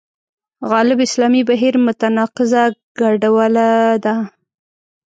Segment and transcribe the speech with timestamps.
[0.71, 2.63] غالب اسلامي بهیر متناقضه
[2.99, 3.69] ګډوله
[4.03, 4.15] ده.